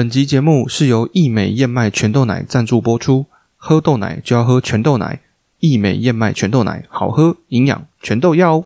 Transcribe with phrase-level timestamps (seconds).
[0.00, 3.26] 本集节目是由益美燕麦全豆奶赞助播出。
[3.54, 5.20] 喝豆奶就要喝全豆奶，
[5.58, 8.64] 益美燕麦全豆奶好喝，营养全豆要哦。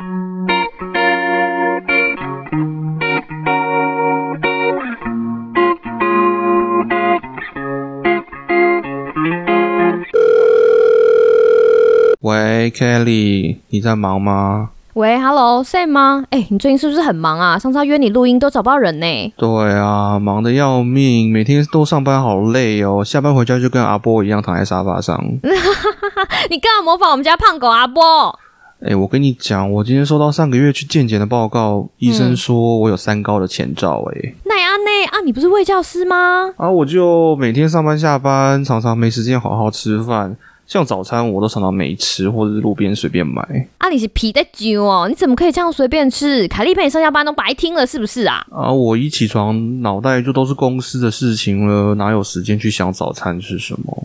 [12.21, 14.71] 喂，Kelly，你在忙吗？
[14.95, 16.25] 喂，Hello，Sam 吗？
[16.31, 17.59] 哎，你最近是不是很忙啊？
[17.59, 19.35] 上次约你录音都找不到人呢。
[19.37, 23.03] 对啊，忙得要命，每天都上班好累哦。
[23.05, 25.21] 下班回家就跟阿波一样躺在沙发上。
[26.49, 28.39] 你干嘛模仿我们家胖狗阿波？
[28.87, 34.01] 哎，我跟你讲，我今天收到上个月去健检的报告，医生说我有三高的前兆。
[34.13, 36.53] 哎，那安内啊，你不是卫教师吗？
[36.57, 40.37] 啊，我就每天上班下班，常常没时间好好吃饭。
[40.75, 43.41] 像早餐我都常常没吃，或者是路边随便买。
[43.79, 45.07] 啊，你是皮在揪哦？
[45.09, 46.49] 你怎么可以这样随便吃？
[46.49, 48.45] 凯莉陪你上下班都白听了，是不是啊？
[48.51, 54.04] 啊，我一起床脑袋就都是公司的事情了，哪有时间去想早餐是什么？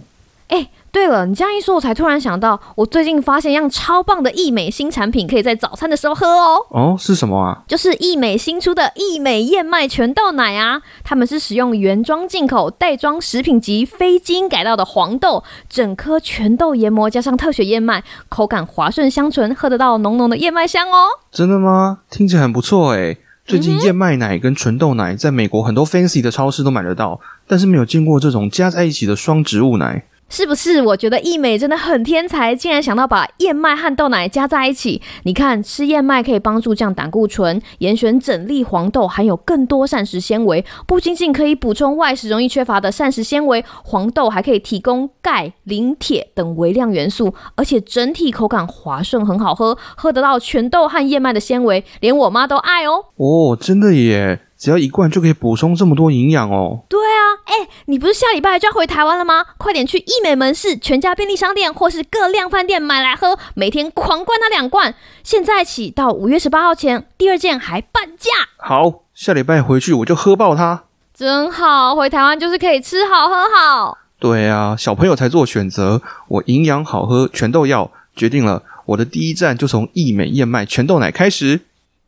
[0.50, 0.70] 哎。
[0.92, 6.66] 对了，你这样一说，我才突然想到，我最近发现一样超棒的益美新产品，可以在早餐的时候喝哦。
[6.72, 7.62] 哦，是什么啊？
[7.68, 10.82] 就是益美新出的益美燕麦全豆奶啊！
[11.04, 21.06] 他们是使用原装进口、袋装食品级非基因改造的黄豆，整颗全豆研磨加上特选燕麦，口感滑顺香醇，喝得到浓浓的燕麦香哦。
[21.32, 22.00] 真的吗？
[22.10, 23.16] 听起来很不错哎。
[23.46, 30.06] 最近燕麦奶跟纯豆奶在美国很多 fancy 的超市都买得到，但是没有见过这种加在一起的双植物奶。
[30.30, 30.82] 是不是？
[30.82, 35.02] 我觉得易美真的很天才，竟然想到把燕麦和豆奶加在一起。
[35.24, 53.06] 你看，吃燕麦可以帮助降胆固醇，严选整粒黄豆含有更多膳食纤维，不仅仅可以补充外食容易缺乏的膳食纤维，黄豆还可以提供钙、磷、铁等微量元素，而且整体口感滑顺，很好喝，喝得到全豆和燕麦的纤维，连我妈都爱哦。
[53.16, 54.42] 哦，真的耶！
[54.60, 56.82] 只要一罐就可以补充这么多营养哦。
[56.90, 59.46] 对啊，哎，你不是下礼拜就要回台湾了吗？
[59.58, 64.94] 快点去益美门市、全家便利商店或是各量饭店买来喝，每天狂灌它两罐。
[65.24, 68.32] 现在起到五月十八号前，第二件还半价。
[68.58, 70.84] 好，下礼拜回去我就喝爆它。
[71.14, 73.98] 真好，回台湾就是可以吃好喝好。
[74.20, 81.62] 对啊，小朋友才做选择，我营养好喝全豆要决定了，我的第一站就从益美燕麦全豆奶开始。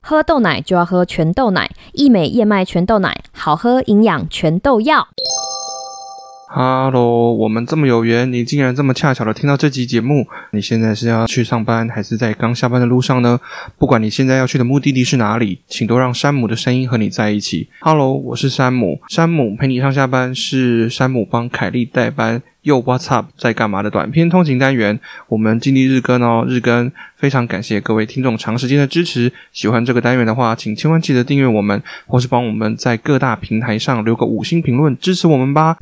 [0.04, 5.08] 喝豆奶就要喝全豆奶，益美燕麦全豆奶，好喝营养全豆药。
[6.50, 10.26] Hello，我们这么有缘，你竟然这么恰巧的听到这集节目。
[10.54, 13.40] 你现在是要去上班，还是在刚下班的路上呢？
[13.78, 17.70] 不管你现在要去的目的地是哪里，请都让山姆的声音和你在一起。
[17.80, 22.42] Hello，我是山姆，山姆陪你上下班是山姆帮凯莉代班。
[22.64, 25.00] 又 What's up，在干嘛的短篇通勤单元，
[25.30, 26.92] 我们尽力日更哦，日更。
[27.16, 29.34] 非常感谢各位听众长时间的支持。
[29.52, 35.78] 喜欢这个单元的话，请千万记得订阅我们，或是帮我们在各大平台上留个五星评论，支持我们吧。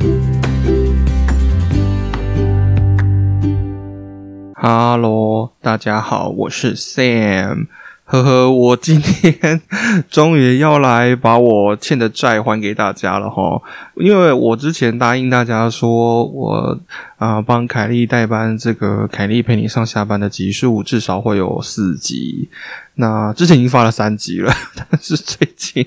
[4.56, 7.68] Hello，大家好，我是 Sam。
[8.11, 9.61] 呵呵，我今天
[10.09, 13.61] 终于要来把我欠的债还给大家了哈。
[13.97, 16.79] 因为我之前答应大家说，我
[17.17, 22.49] 啊帮凯莉代班，这个凯莉陪你上下班的集数至少会有四集。
[22.95, 25.85] 那之前已经发了三集了， 但是最近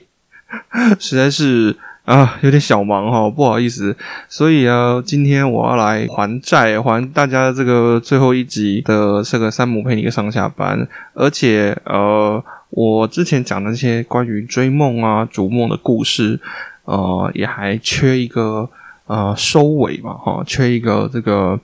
[1.00, 1.76] 实在是。
[2.12, 3.96] 啊，有点小忙哈，不好意思。
[4.28, 10.86] 所以啊，今天我要来还债，还大家这个最后一集的这个山姆陪你上下班。
[11.14, 16.38] 而且呃，我之前讲的那些关于追梦啊、逐梦的故事，
[16.84, 18.68] 呃，也还缺一个
[19.06, 21.58] 呃收尾嘛，哈，缺一个这个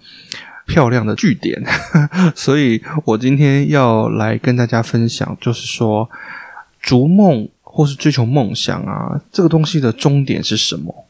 [0.66, 1.62] 漂亮的句点。
[2.34, 6.08] 所以我今天要来跟大家分享，就是说
[6.80, 7.46] 逐梦。
[7.70, 11.04] 或是追求梦想啊，这个东西的终点是什么？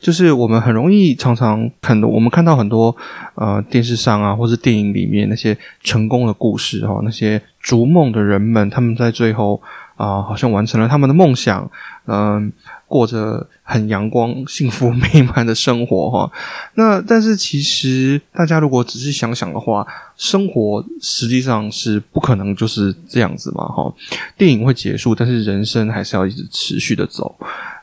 [0.00, 2.94] 就是我们很容易常常看到，我们看到很多
[3.34, 9.60] 呃电视上啊，或是电影里面那些成功的故事哈，那些逐梦的人们，他们在最后
[9.96, 11.70] 啊，好像完成了他们的梦想，
[12.06, 12.52] 嗯。
[12.86, 16.30] 过着很阳光、幸福美满的生活哈，
[16.74, 19.84] 那但是其实大家如果仔细想想的话，
[20.16, 23.92] 生活实际上是不可能就是这样子嘛哈。
[24.36, 27.34] 电影会结束，但是人生还是要一直持续的走。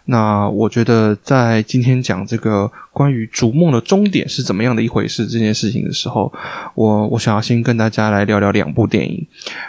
[0.06, 6.32] 那我觉得在今天讲这个关于逐梦的终点是怎么样的一回事这件事情的时候，
[6.76, 9.28] 我我想要先跟大家来聊聊两部电影。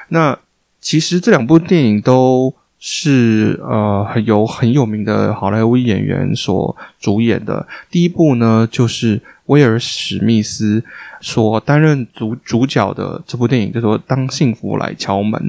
[0.08, 0.38] 那
[0.80, 2.54] 其实这两部电影都。
[2.84, 7.64] 是呃，很有很有名的好莱坞演员所主演的。
[7.88, 10.82] 第一部呢，就是威尔史密斯
[11.20, 15.40] 所担任主主角的这部电影，叫做《当幸福来敲门》。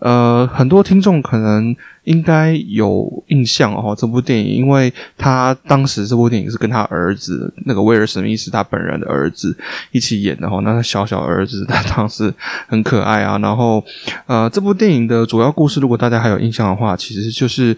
[0.00, 9.56] 呃，很多听众可能应该有印象哦，这部电影，因为他当时这部电影是跟他儿子那个威尔史密斯他本人的儿子
[9.92, 12.32] 一起演的哈，那他小小儿子他当时
[12.66, 13.38] 很可爱啊。
[13.38, 13.82] 然后，
[14.26, 17.74] 呃，这部电影的主要故事，如果大家还有印象的话，其实就是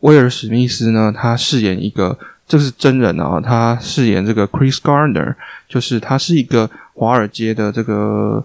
[0.00, 2.16] 威尔史密斯呢，他饰演一个，
[2.48, 5.34] 这是真人啊，他饰演这个 Chris Gardner，
[5.68, 8.42] 就是他是一个华尔街的这个，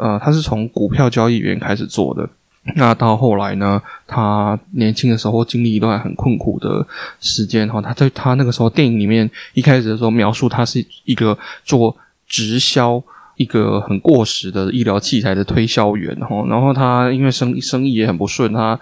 [0.00, 2.28] 呃，他是从股票交易员开始做的。
[2.74, 6.84] 那到后来呢，他年轻的时候经历一段很困苦的
[7.20, 7.80] 时间哈。
[7.80, 11.96] 他在他那个时候电影里面一开始的时候描述他是一个做
[12.26, 13.00] 直销
[13.36, 16.44] 一个很过时的医疗器材的推销员哈。
[16.48, 18.78] 然后他因为生意生意也很不顺，他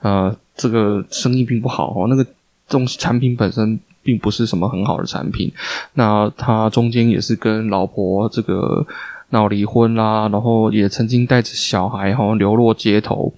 [0.00, 2.06] 呃这个生意并不好。
[2.08, 2.26] 那个
[2.68, 5.52] 东西产品本身并不是什么很好的产品。
[5.94, 8.84] 那他中间也是跟老婆这个。
[9.30, 13.30] 闹离婚啦，然后也曾经带着小孩哈流落街头。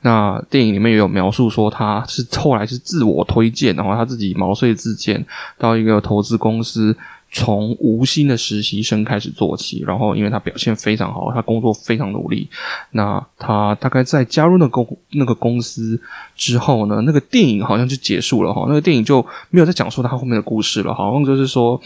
[0.00, 5.24] 那电影里面也有描述说，他是后来是自我推荐，然后他自己毛遂自荐
[5.58, 6.96] 到一个投资公司，
[7.30, 9.84] 从无薪的实习生开始做起。
[9.86, 12.48] 然后因为他表现非常好，他工作非常努力。
[12.92, 16.00] 那他大概在加入那公那个公司
[16.34, 18.64] 之后呢，那个电影好像就结束了哈。
[18.66, 19.20] 那个电影就
[19.50, 21.78] 没有再讲述他后面的故事了，好像就是说。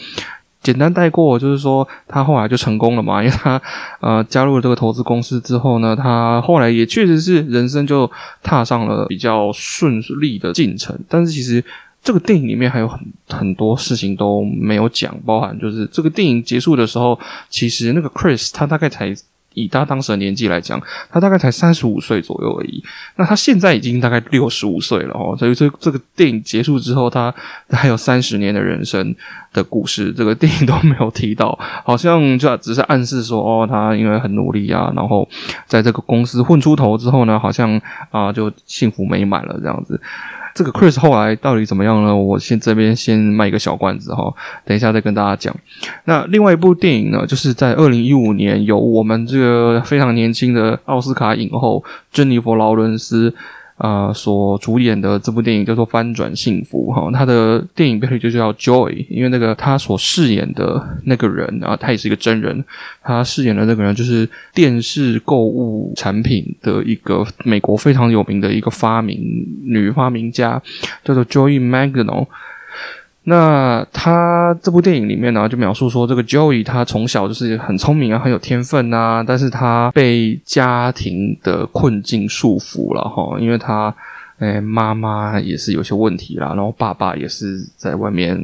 [0.61, 3.61] 简单带过，就是说他后来就成功了嘛，因为他
[4.01, 8.09] 呃加入了这个投资公司之后呢，他后来也确实是人生就
[8.43, 10.97] 踏上了比较顺利的进程。
[11.07, 11.63] 但是其实
[12.03, 17.19] 这个电影里面还有很很多事情都没有讲，包含就是这个电影结束的时候，
[17.49, 19.15] 其实那个 Chris 他大概才。
[19.53, 22.83] 以他当时的年纪来讲，他大概才三十五岁左右而已。
[23.15, 27.33] 那他现在已经大概六十五岁了哦，所以这这个电影结束之后，他
[27.71, 29.15] 还有三十年的人生
[29.51, 35.27] 的故事，这个电影都没有提到，好像就只是暗示说，哦，他因为很努力啊，然后
[35.65, 37.79] 在这个公司混出头之后呢，好像
[38.11, 39.99] 啊就幸福美满了这样子。
[40.59, 42.13] 这个 Chris 后来到底怎么样呢？
[42.13, 44.33] 我先这边先卖一个小关子哈，
[44.65, 45.55] 等一下再跟大家讲。
[46.03, 53.33] 那另外一部电影呢，就是在二零一五年由我们这个非常年轻的奥斯卡影后珍妮佛劳伦斯。
[53.79, 62.61] 啊，所主演的这部电影叫做《翻转幸福》哈，他的电影标题就叫 Joy，因为那个他所饰演的那个人啊，他也是一个真人，
[63.01, 69.17] 他饰演的那个人就是电视购物产品的一个美国非常有名的一个发明
[69.63, 70.61] 女发明家，
[71.05, 72.27] 叫做 Joy Magno。
[73.29, 83.95] 那他这部电影里面呢，就描述说，这个 Joey 他从小就是很聪明啊，很有天分呐，但是他被家庭的困境束缚了哈，因为他，
[84.39, 88.37] 诶，妈妈也是有些问题啦，然后爸爸也是在外面。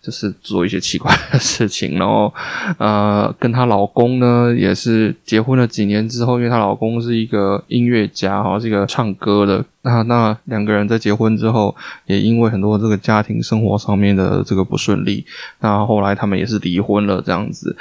[0.00, 2.32] 就是做一些奇怪的事情，然后，
[2.78, 9.64] 呃，跟她老公呢，也是结婚了几年之后，因为她老公是一个音乐家，哈，是一个唱歌的。
[9.82, 11.74] 那那两个人在结婚之后，
[12.06, 15.26] 也因为很多这个家庭生活上面的这个不顺利，
[15.60, 17.76] 那后来他们也是离婚了，这样子。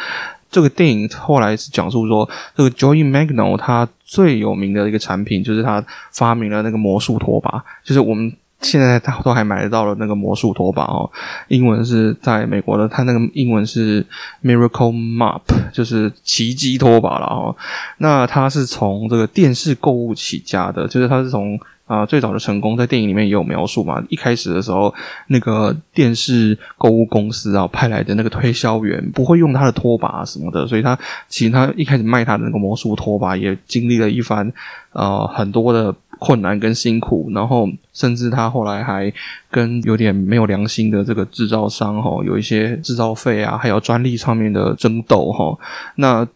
[0.50, 8.34] 这个电影后来是讲述说，这个 Joey Magno 他最有名的一个产品，就是他发明了那个魔术拖把，就是我们。
[8.60, 11.10] 现在他都还买得到了那个魔术拖把哦，
[11.48, 14.04] 英文是在美国的，他那个英文是
[14.44, 17.56] Miracle Mop，就是奇迹拖把了哦。
[18.00, 24.04] 那他是从这个电视购物起家的，就是他是从啊最早的成功，在电影里面也有描述嘛。
[24.10, 24.94] 一开始的时候，
[25.28, 30.98] 那个电视购物公司啊派来的那个推销员不会用他的拖把什么的，所以他
[31.30, 34.52] 其实他一开始卖他的那个魔术拖把也经历了一番
[34.94, 35.96] 呃很多的。
[36.20, 39.12] 困难跟辛苦，然后甚至他后来还
[39.50, 45.58] 跟有点没有良心的这个制造商哈，有一些制造费啊，还有专利上面的争斗哈，
[45.96, 46.28] 那。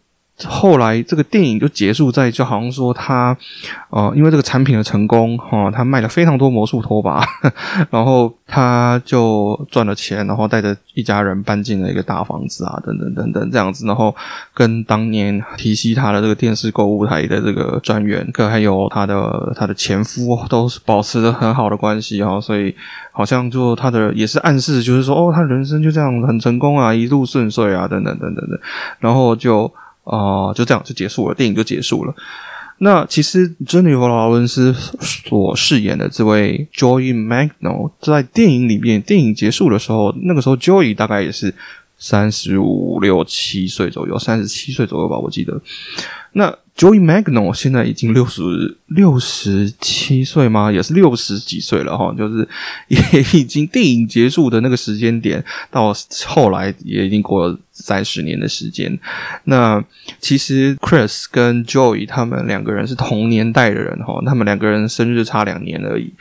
[0.44, 3.36] 后来这个电影就结束在，就好像说他，
[3.90, 7.24] 呃，因为这个产品的成功，哈，他卖了非常多魔术拖把，
[7.90, 14.12] 然后他就赚了钱，然后带着一家人搬进了一个大房子啊，等等等等这样子，然后
[14.52, 22.74] 跟当年提携他的这个电视购物台的这个专员，可还有他的他的前夫，都是保持着很好的关系哈，所以
[23.12, 28.58] 好像就他的也是暗示，就是说，哦，他人生就这样很成功啊，一路顺遂啊，等等等等等，
[28.98, 29.72] 然后就。
[30.04, 32.14] 啊，就这样就结束了，电影就结束了。
[32.78, 41.54] 那其实珍妮弗劳伦斯所饰演的这位 Joy Magno，在电影里面，电影结束的时候，那个时候 Joy 大概也是
[41.96, 45.60] 三十五六七岁左右，三十七岁左右吧，我记得。
[46.32, 50.72] 那 Joey Magno 现在已经六十六十七岁吗？
[50.72, 52.48] 也是六十几岁了哈，就是
[52.88, 52.98] 也
[53.38, 55.94] 已经电影结束的那个时间点，到
[56.26, 58.98] 后来也已经过了三十年的时间。
[59.44, 59.82] 那
[60.18, 66.12] 其实 Chris 跟 Joey 他们两个人是同年代的人哈，他们两个人生日差两年而已。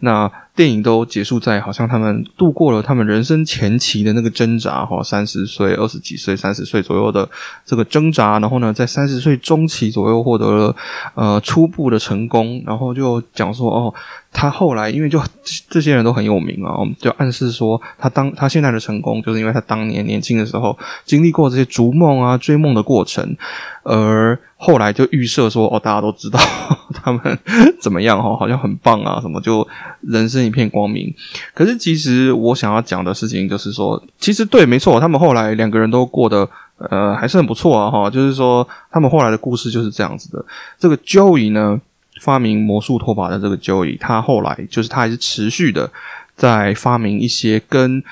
[0.00, 7.28] 那电影都结束在好像他们度过了他们人生前期的那个挣扎哈，三十岁、二十几岁、三十岁左右的
[7.64, 10.76] 这个挣扎，然后呢，在三十岁中期左右获得了
[11.14, 13.94] 呃初步的成功，然后就讲说哦，
[14.40, 15.20] 他后来因为就
[15.68, 23.36] 这些人都很有名啊，就暗示说他当他现在的成功，就是因为他当年年轻的时候经历过这些逐梦啊、追梦的过程，
[23.82, 26.38] 而后来就预设说哦，大家都知道
[26.94, 27.36] 他们
[27.80, 29.66] 怎么样哈，好像很棒啊，什么就
[30.02, 31.12] 人生一片光明。
[31.52, 38.08] 可是其实我想要讲的事情就是说，其实对，没错，他们后来两个人都过得呃还是很不错啊哈。
[38.08, 40.44] 就是说，他们后来的故事就是这样子的。
[40.78, 41.80] 这个 Joey 呢，
[42.20, 45.90] 发明魔术拖把的这个 Joey，他后来就是他还是持续的
[46.36, 48.02] 在发明一些跟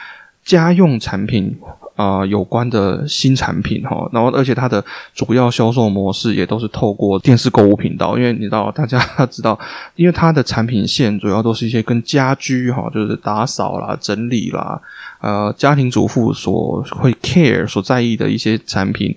[0.44, 1.58] 家用产品。
[1.96, 4.84] 啊，有关的新产品哈，然后而且它的
[5.14, 8.98] 主要销售模式也都是透过电视购物频道，因为你知道，大家
[9.30, 9.58] 知道，
[9.94, 14.78] 因为它的产品线主要都是一些跟家居哈，就是打扫啦、整理啦，
[15.20, 19.16] 呃，家庭主妇所会 care 所在意的一些产品。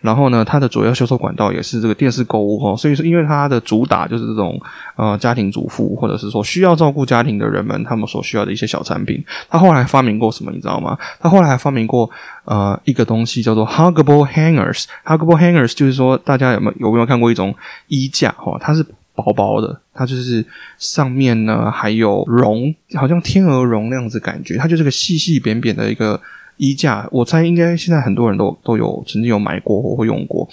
[0.00, 4.58] 然后呢，它的主要销售管道也是这个电视购物哈，所以说因为它的主打就是这种
[4.96, 9.22] 呃家庭主妇或者是说需要照顾家庭的人们他们所需要的一些小产品。
[9.50, 10.96] 他后来发明过什么，你知道吗？
[11.20, 12.10] 他后来还发明过
[12.46, 14.84] 呃一个东西叫做 huggable hangers。
[15.04, 17.54] huggable hangers 就是说大家有没有有没有看过一种
[17.88, 18.56] 衣架哈？
[18.58, 18.82] 它是
[19.20, 20.44] 薄薄的，它就是
[20.78, 26.20] 上面呢还有绒，好像天鹅绒那样子感觉，它就是个细细扁扁的一个。
[26.62, 30.46] 衣架，我猜应该现在很多人都都有曾经有买过或用过。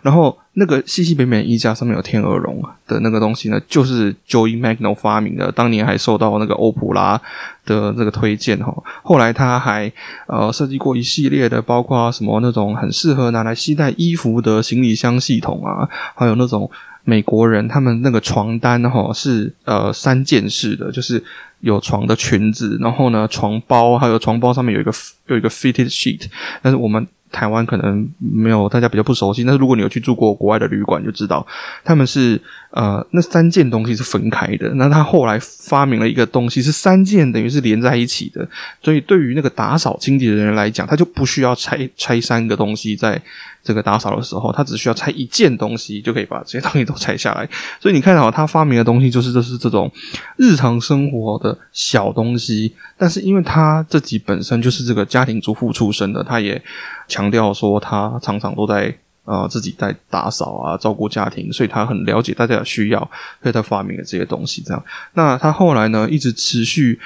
[0.00, 7.20] 然后那个细细扁扁的衣架上面有天鹅绒的那个东西呢，就是 Joey Magno 发明的，当年还受到那个欧普拉
[7.66, 8.74] 的这个推荐哈。
[9.02, 9.92] 后来他还
[10.28, 16.70] 呃设计过一系列的，包括什么那种很适合拿来携带衣服的行李箱系统啊，还有那种
[17.04, 21.22] 美国人他们那个床单哈是呃三件式的，就是。
[21.62, 24.90] 有床的裙子，然后呢，床包还有床包上面有一个
[25.26, 26.22] 有一个 fitted sheet，
[26.62, 29.44] 但是我们台湾可能没有，大家比较不熟悉。
[29.44, 31.46] 但是如果你有去住过国外的旅馆，就知道
[31.84, 32.40] 他们是
[32.70, 34.72] 呃那三件东西是分开的。
[34.76, 38.48] 那他后来发明了一个东西，是三件等于是连在一起的，
[38.82, 43.20] 所以对于那个打扫清洁的人来讲，他就不需要拆拆三个东西在。
[43.62, 47.48] 这个打扫的时候，他只需要拆一件东西就可以把这些东西都拆下来。
[47.80, 49.90] 所以你看到他发明的东西就是这是这种
[50.36, 56.60] 日常生活的小东西，但是因为他自己本身就是这个家庭主妇出身的，他也
[57.06, 62.98] 强调说他常常都在呃自己在打扫啊，照顾家庭，所以他很了解大家的需要，
[63.42, 64.62] 所以他发明了这些东西。
[64.62, 66.98] 这样，那他后来呢，一直持续。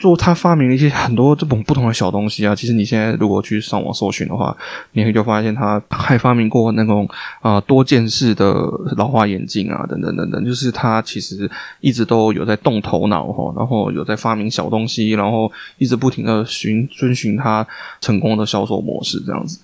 [0.00, 4.56] 做他发明了一些很多这种不同的小东西啊，其实你现在如果去上网搜寻的话，
[4.92, 7.06] 你会就发现他还发明过那种
[7.42, 8.54] 啊多件式的
[8.96, 11.48] 老花眼镜啊，等等等等，就是他其实
[11.80, 17.66] 一直都有在动头脑哈，然后有在发明小东西，然后一直不停的循遵循他
[18.00, 19.60] 成功的销售模式这样子。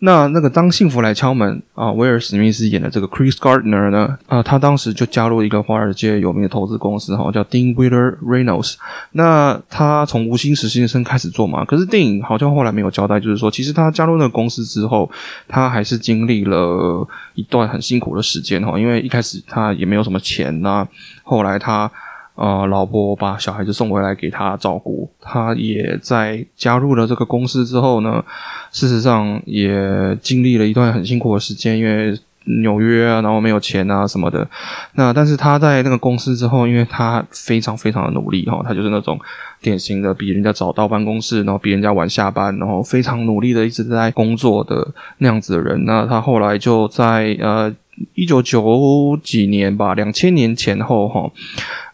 [0.00, 8.74] 那那个当幸福来敲门啊，威尔史密斯演的这个 Chris Gardner 呢啊，他当时就加入一个华尔街有名的投资公司哈，叫 Dean Wheeler Reynolds。
[9.12, 15.10] 那他从无心实习生开始做嘛，可是电影好像后来没有交代，就是说其实他加入那个公司之后，
[15.48, 20.86] 他还是经历了一段很辛苦的时间哈，因为一开始他也没有什么钱呐，
[21.24, 21.90] 后来他。
[22.38, 28.24] 呃，老婆把小孩子送回来给他照顾，他也在加入了这个公司之后呢，
[28.70, 32.16] 事实上也经历了一段很辛苦的时间，因为
[32.62, 34.48] 纽约啊，然后没有钱啊什么的。
[34.94, 39.18] 那但是他在那个公司之后，因为他非常非常的努力哈，他就是那种
[39.60, 44.86] 典型的比人家早到办公室，然后比人家晚下班，然后非常努力的一直在工作的
[45.18, 45.84] 那样子的人。
[45.84, 47.74] 那他后来就在呃。
[48.14, 51.30] 一九九几年吧，两千年前后哈，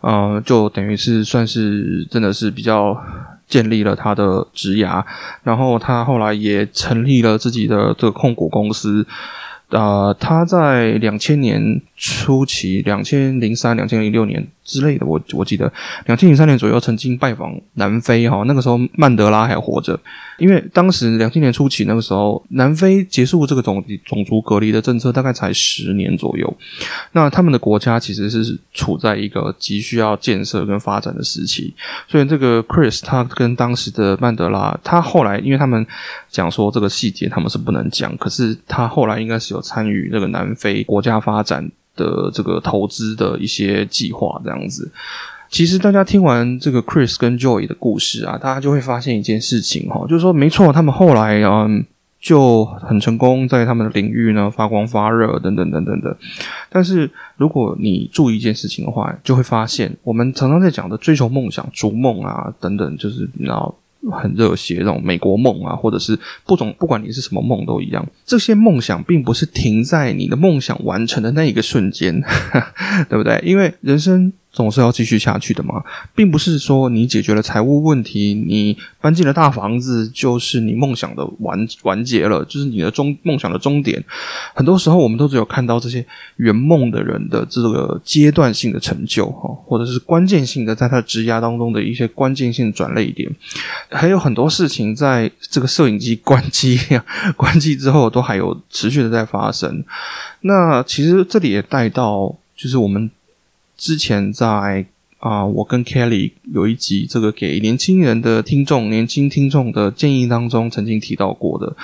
[0.00, 2.96] 呃，就等于是算是真的是比较
[3.46, 5.04] 建立了他的职涯，
[5.42, 9.06] 然后他后来也成立了自己的这个控股公司，
[9.70, 15.72] 呃，他在两千年初期，两千零三、两千零六年之类的，我我记得
[16.06, 19.98] 两千零三年左右曾经拜访南非哈，那个时候曼德拉还活着，
[20.38, 26.56] 因为当时两千年初期那个时候，南非结束这个种种族隔离的政策大概才十年左右，
[27.12, 31.72] 那他们的国家其实是处在一个急需要建设跟发展的时期，
[32.08, 35.86] 所以这个 Chris 他跟当时的曼德拉，他后来因为他们
[36.28, 41.70] 讲说这个细节他们是不能讲，可是他后来应该是有参与这个南非国家发展。
[41.96, 44.90] 的这个投资的一些计划这样子，
[45.50, 51.84] 其实大家听完这个 Chris 跟 Joy 的故事啊，大家就会发现一件事情哈，就是说没错，他们后来嗯
[52.20, 56.16] 就很成功，在他们的领域呢发光发热等等等等的。
[56.70, 63.74] 但是如果你注意一件事情的话，就会发现我们常常在讲的追求梦想、逐梦啊等等，就是你知道。
[64.10, 68.06] 很热血，这种美国梦啊，或者是不总不管你是什么梦都一样。
[68.24, 72.22] 这些梦想并不是停在你的梦想完成的那一个瞬间，
[73.08, 73.40] 对不对？
[73.44, 74.32] 因为人生。
[74.54, 75.82] 总是要继续下去的嘛，
[76.14, 84.02] 并不是说你解决了财务问题，你搬进了大房子，就是你梦想的完完结了，就是你的终梦想的终点。
[84.54, 86.06] 很多时候，我们都只有看到这些
[86.36, 93.28] 圆梦的人的这个阶段性的成就哈，或者是关键性的在他职涯当中的一些关键性转捩点，
[93.90, 96.78] 还有很多事情在这个摄影机关机
[97.36, 99.84] 关机之后，都还有持续的在发生。
[100.42, 103.10] 那其实这里也带到，就是我们。
[103.76, 104.86] 之前在
[105.18, 111.74] 啊，我跟 Kelly 有一集这个给年轻人的听众、年轻听众的建议当中，曾经提到过的，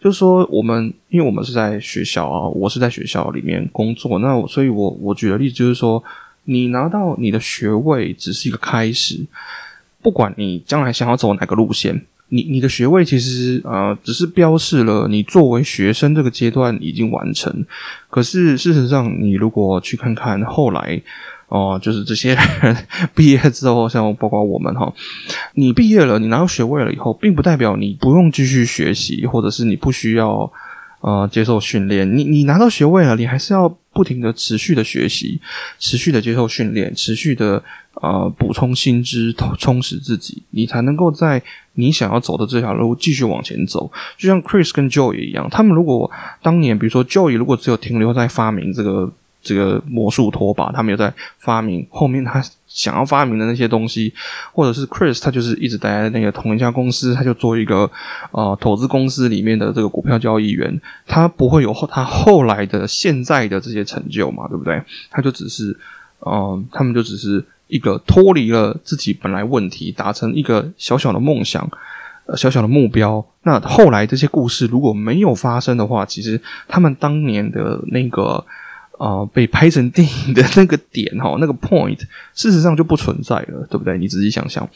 [0.00, 6.02] 就是说我们因为我们是在学校啊，我是在学校里面工作，那所以我我举的例子就是说，
[6.44, 9.26] 你拿到你的学位只是一个开始，
[10.00, 17.66] 不管你将来想要走哪个路线，你你的学位其实呃只是标示了你作为学生这个阶段已经完成，
[18.08, 21.02] 可是事实上你如果去看看后来。
[21.48, 22.76] 哦，就是这些人
[23.14, 24.92] 毕业之后，像包括我们哈，
[25.54, 30.50] 你毕业了，你拿到学位了以后，并不代表你不用继续学习，或者是你不需要
[31.02, 32.16] 呃接受训练。
[32.16, 35.40] 你你拿到学位了，你还是要不停的持续的学习，
[35.78, 37.62] 持续的接受训练，持续的
[38.02, 41.40] 呃补充新知，充实自己，你才能够在
[41.74, 43.88] 你想要走的这条路继续往前走。
[44.18, 46.10] 就像 Chris 跟 Joey 一样，他们如果
[46.42, 49.12] 当年，比如说 Joey 如果只有停留在发明这个。
[49.46, 54.12] 这个魔术拖把，他们有在发明后面他想要发明的那些东西，
[54.52, 57.88] 或者是 Chris，他就是一直待在那个同一家公司，他就做一个
[58.32, 64.82] 呃投资公司里面的这个股票交易员，他不会有后他后来的现在的这些成就嘛，对不对？
[65.10, 65.74] 他就只是
[66.26, 71.66] 嗯，他们就只是一个脱离了自己本来问题，达成一个小小的梦想，
[72.36, 73.24] 小小的目标。
[73.44, 78.44] 那后来这些故事如果没有发生的话，其实他们当年的那个。
[78.98, 81.98] 啊，被拍成电影的那个点哈， 那个 point，
[82.34, 83.98] 事实上就不存在了，对不对？
[83.98, 84.68] 你仔细想想。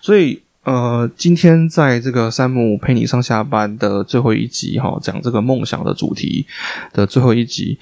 [0.00, 6.46] 所以，呃，今天在这个山姆陪你上下班的最后一集哈，讲这个梦想的主题
[6.92, 7.78] 的最后一集，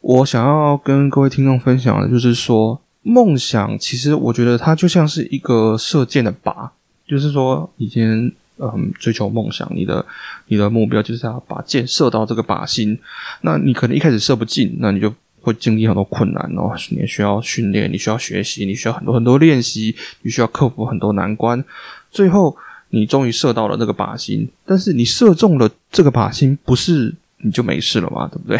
[0.00, 6.70] 我想要跟各位听众分享的就是说，梦想其实我觉得它就像是一个射箭的靶，
[7.06, 8.32] 就是说以前。
[8.58, 10.04] 嗯，追求梦想，你的
[10.46, 12.98] 你的目标就是要把箭射到这个靶心。
[13.42, 16.72] 那你可能一开始射不进，那你就会经历很多困难哦。
[16.90, 21.62] 你需要训练，你需要学习，你需要很多很多练习，你需要克服很多难关。
[22.10, 22.56] 最后，
[22.88, 28.26] 你终于射到了那个靶心，但是你射中了这个靶心，不是你就没事了吗？
[28.32, 28.58] 对不对？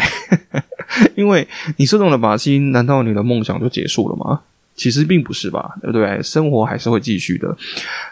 [1.17, 4.41] 因为你射中了靶心，难道你的梦想就结束了吗？
[4.75, 6.21] 其实并不是吧，对不对？
[6.21, 7.57] 生活还是会继续的。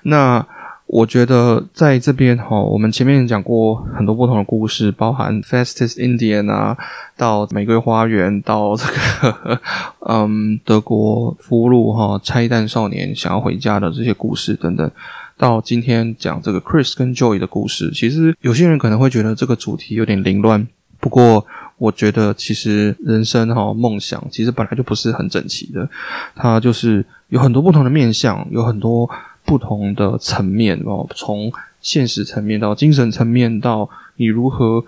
[0.02, 0.44] 那。
[0.88, 6.78] 我觉得在这边哈，我们前面讲过很多不同的故事，包含 Fastest Indian 啊，
[7.18, 9.60] 到玫瑰花园，到这个
[10.08, 14.90] 嗯德国俘虏哈拆弹少年想要回家的这些故事等等，
[15.38, 20.66] 到今天讲这个 Chris 跟 Joy 的故事，其实有些人可能会觉得这个主题有点凌乱，
[21.00, 21.46] 不过
[21.80, 25.90] 我觉得其实人生哈梦想其实本来就不是很整齐的，
[26.36, 29.10] 它就是有很多不同的面向，有很多。
[29.46, 34.84] 不同的层面哦，从现实层面到精神层面，到你如何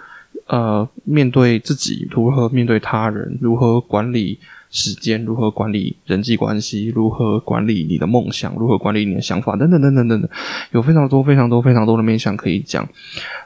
[0.47, 4.39] 呃面对自己，如何面对他人，如何管理
[4.71, 10.29] 时间，如何管理人际关系，如何管理你的梦想，如何管理你的想法，等等等等等等，
[10.71, 12.87] 有非常多非常多非常多的面向可以讲。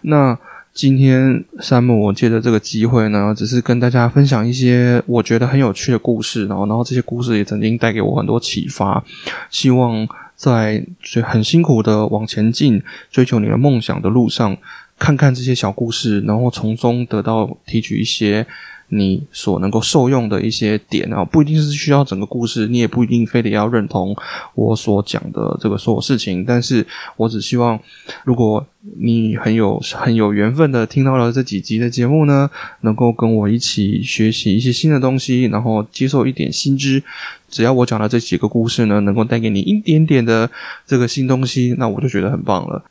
[0.03, 0.37] 那
[0.73, 9.03] 今天山姆，我借着这个机会呢，只是跟大家分享一些我觉得很有趣的故事，然后，然后这些故事也曾经带给我很多启发，
[9.49, 10.07] 希望。
[10.41, 10.83] 在
[11.23, 14.57] 很辛苦的往前进、追求你的梦想的路上，
[14.97, 18.47] 看看这些小故事，然后从中得到提取一些
[18.93, 24.13] 你所能够受用的一些点啊，不一定是需要整个故事，你也不一定非得要认同
[24.53, 27.79] 我所讲的这个所有事情，但是我只希望，
[28.25, 28.65] 如果
[28.99, 32.49] 你很有很有缘分的听到了这几集的节目呢，
[32.81, 37.01] 能够跟我一起学习一些新的东西，然后接受一点新知。
[37.49, 40.49] 只要我讲的这几个故事呢，能够带给你一点点的
[40.85, 42.83] 这个新东西，那我就觉得很棒了。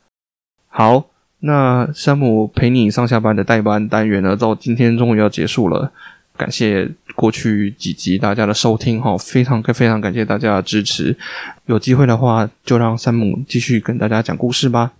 [0.67, 1.05] 好，
[1.41, 5.91] 那山姆陪你上下班的代班单元呢，到今天终于要结束了。
[6.37, 11.15] 感谢过去几集大家的收听哈，非常非常感谢大家的支持。
[11.65, 14.93] 有机会的话，就让山姆继续跟大家讲故事吧。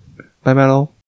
[0.43, 1.00] 拜拜喽。